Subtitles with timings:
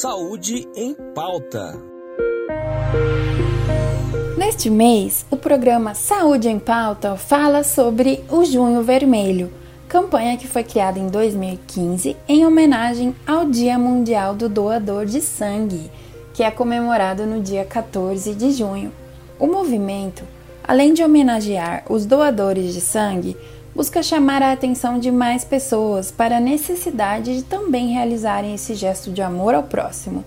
[0.00, 1.76] Saúde em Pauta.
[4.36, 9.52] Neste mês, o programa Saúde em Pauta fala sobre o Junho Vermelho,
[9.88, 15.90] campanha que foi criada em 2015 em homenagem ao Dia Mundial do Doador de Sangue,
[16.32, 18.92] que é comemorado no dia 14 de junho.
[19.36, 20.22] O movimento,
[20.62, 23.36] além de homenagear os doadores de sangue,
[23.78, 29.12] busca chamar a atenção de mais pessoas para a necessidade de também realizarem esse gesto
[29.12, 30.24] de amor ao próximo,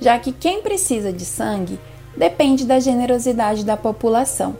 [0.00, 1.78] já que quem precisa de sangue
[2.16, 4.56] depende da generosidade da população.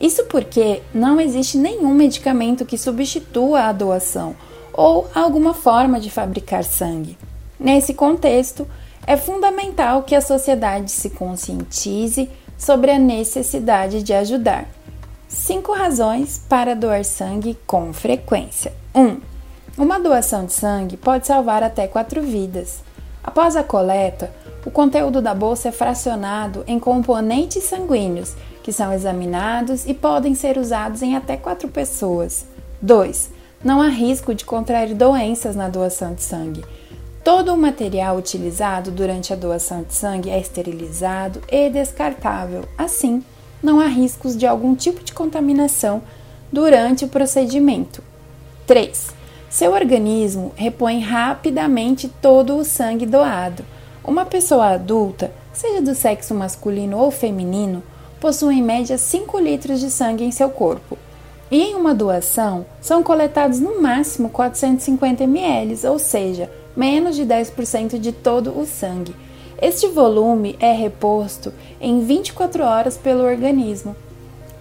[0.00, 4.34] Isso porque não existe nenhum medicamento que substitua a doação
[4.72, 7.16] ou alguma forma de fabricar sangue.
[7.56, 8.66] Nesse contexto,
[9.06, 12.28] é fundamental que a sociedade se conscientize
[12.58, 14.66] sobre a necessidade de ajudar.
[15.50, 18.72] Cinco razões para doar sangue com frequência.
[18.94, 19.00] 1.
[19.00, 19.20] Um,
[19.76, 22.84] uma doação de sangue pode salvar até quatro vidas.
[23.20, 24.30] Após a coleta,
[24.64, 30.56] o conteúdo da bolsa é fracionado em componentes sanguíneos, que são examinados e podem ser
[30.56, 32.46] usados em até quatro pessoas.
[32.80, 33.30] 2.
[33.64, 36.64] Não há risco de contrair doenças na doação de sangue.
[37.24, 42.68] Todo o material utilizado durante a doação de sangue é esterilizado e descartável.
[42.78, 43.24] Assim,
[43.62, 46.02] não há riscos de algum tipo de contaminação
[46.52, 48.02] durante o procedimento.
[48.66, 49.10] 3.
[49.48, 53.64] Seu organismo repõe rapidamente todo o sangue doado.
[54.04, 57.82] Uma pessoa adulta, seja do sexo masculino ou feminino,
[58.20, 60.96] possui em média 5 litros de sangue em seu corpo.
[61.50, 67.98] E em uma doação, são coletados no máximo 450 ml, ou seja, menos de 10%
[67.98, 69.14] de todo o sangue.
[69.62, 73.94] Este volume é reposto em 24 horas pelo organismo.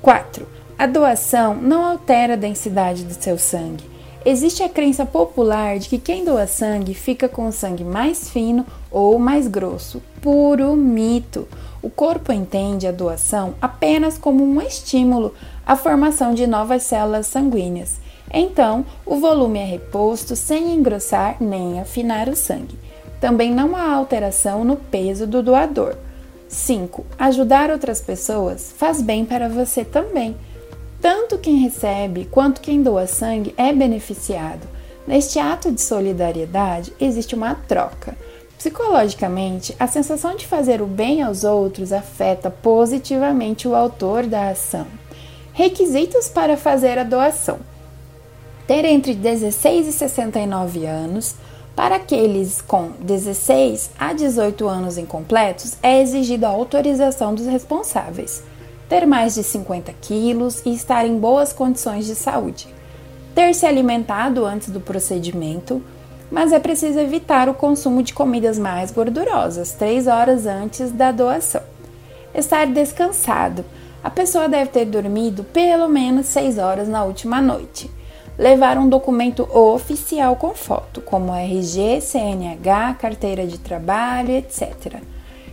[0.01, 0.45] 4.
[0.77, 3.85] A doação não altera a densidade do seu sangue.
[4.25, 8.65] Existe a crença popular de que quem doa sangue fica com o sangue mais fino
[8.91, 10.01] ou mais grosso.
[10.21, 11.47] Puro mito.
[11.81, 15.33] O corpo entende a doação apenas como um estímulo
[15.65, 18.01] à formação de novas células sanguíneas.
[18.33, 22.77] Então, o volume é reposto sem engrossar nem afinar o sangue.
[23.19, 25.95] Também não há alteração no peso do doador.
[26.47, 27.05] 5.
[27.17, 30.35] Ajudar outras pessoas faz bem para você também.
[31.01, 34.67] Tanto quem recebe quanto quem doa sangue é beneficiado.
[35.07, 38.15] Neste ato de solidariedade existe uma troca.
[38.57, 44.85] Psicologicamente, a sensação de fazer o bem aos outros afeta positivamente o autor da ação.
[45.53, 47.59] Requisitos para fazer a doação:
[48.67, 51.35] ter entre 16 e 69 anos
[51.75, 58.43] para aqueles com 16 a 18 anos incompletos, é exigida a autorização dos responsáveis,
[58.89, 62.67] ter mais de 50 quilos e estar em boas condições de saúde,
[63.33, 65.81] ter se alimentado antes do procedimento,
[66.29, 71.61] mas é preciso evitar o consumo de comidas mais gordurosas 3 horas antes da doação.
[72.35, 73.65] Estar descansado.
[74.03, 77.89] A pessoa deve ter dormido pelo menos 6 horas na última noite
[78.39, 85.01] levar um documento oficial com foto, como RG, CNH, carteira de trabalho, etc.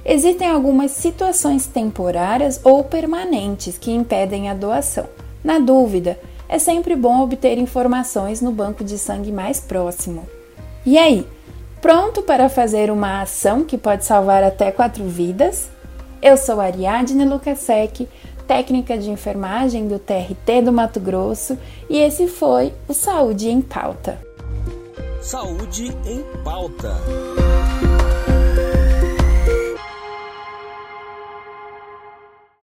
[0.04, 5.06] Existem algumas situações temporárias ou permanentes que impedem a doação.
[5.42, 6.16] Na dúvida,
[6.48, 10.24] é sempre bom obter informações no banco de sangue mais próximo.
[10.84, 11.26] E aí,
[11.82, 15.68] pronto para fazer uma ação que pode salvar até quatro vidas?
[16.22, 18.08] Eu sou Ariadne Lukasek,
[18.46, 21.58] técnica de enfermagem do TRT do Mato Grosso,
[21.88, 24.20] e esse foi o Saúde em Pauta.
[25.20, 26.94] Saúde em Pauta.